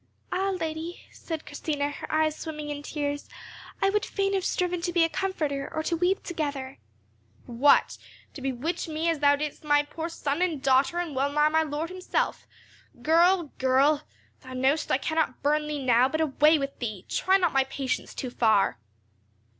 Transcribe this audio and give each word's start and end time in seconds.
"Alas! 0.31 0.59
lady," 0.59 0.99
said 1.11 1.45
Christina, 1.45 1.91
her 1.91 2.11
eyes 2.11 2.35
swimming 2.35 2.71
in 2.71 2.81
tears, 2.81 3.29
"I 3.83 3.91
would 3.91 4.03
fain 4.03 4.33
have 4.33 4.43
striven 4.43 4.81
to 4.81 4.91
be 4.91 5.03
a 5.03 5.09
comforter, 5.09 5.69
or 5.71 5.83
to 5.83 5.95
weep 5.95 6.23
together." 6.23 6.79
"What! 7.45 7.99
to 8.33 8.41
bewitch 8.41 8.87
me 8.87 9.11
as 9.11 9.19
thou 9.19 9.35
didst 9.35 9.63
my 9.63 9.83
poor 9.83 10.09
son 10.09 10.41
and 10.41 10.59
daughter, 10.59 10.97
and 10.97 11.15
well 11.15 11.31
nigh 11.31 11.49
my 11.49 11.61
lord 11.61 11.91
himself! 11.91 12.47
Girl! 13.03 13.51
Girl! 13.59 14.01
Thou 14.41 14.53
know'st 14.53 14.91
I 14.91 14.97
cannot 14.97 15.43
burn 15.43 15.67
thee 15.67 15.85
now; 15.85 16.09
but 16.09 16.19
away 16.19 16.57
with 16.57 16.79
thee; 16.79 17.05
try 17.07 17.37
not 17.37 17.53
my 17.53 17.65
patience 17.65 18.15
too 18.15 18.31
far." 18.31 18.79